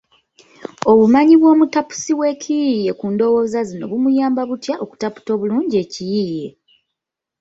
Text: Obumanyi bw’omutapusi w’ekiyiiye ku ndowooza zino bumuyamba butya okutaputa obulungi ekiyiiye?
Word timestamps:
Obumanyi 0.91 1.33
bw’omutapusi 1.39 2.11
w’ekiyiiye 2.19 2.91
ku 2.99 3.05
ndowooza 3.13 3.59
zino 3.69 3.85
bumuyamba 3.91 4.41
butya 4.49 4.73
okutaputa 4.83 5.29
obulungi 5.35 5.75
ekiyiiye? 5.83 6.49